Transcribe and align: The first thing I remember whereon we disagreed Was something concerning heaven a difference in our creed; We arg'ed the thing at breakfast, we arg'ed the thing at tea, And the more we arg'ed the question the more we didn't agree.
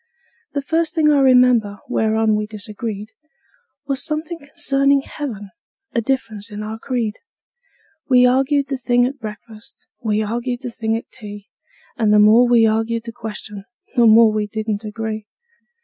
The 0.53 0.63
first 0.63 0.95
thing 0.95 1.11
I 1.11 1.19
remember 1.19 1.77
whereon 1.87 2.35
we 2.35 2.47
disagreed 2.47 3.09
Was 3.85 4.03
something 4.03 4.39
concerning 4.39 5.01
heaven 5.01 5.51
a 5.93 6.01
difference 6.01 6.49
in 6.49 6.63
our 6.63 6.79
creed; 6.79 7.19
We 8.09 8.23
arg'ed 8.25 8.69
the 8.69 8.77
thing 8.77 9.05
at 9.05 9.19
breakfast, 9.19 9.87
we 10.03 10.23
arg'ed 10.23 10.61
the 10.63 10.71
thing 10.71 10.97
at 10.97 11.11
tea, 11.11 11.51
And 11.97 12.11
the 12.11 12.17
more 12.17 12.47
we 12.47 12.63
arg'ed 12.65 13.03
the 13.03 13.11
question 13.11 13.65
the 13.95 14.07
more 14.07 14.31
we 14.31 14.47
didn't 14.47 14.83
agree. 14.83 15.27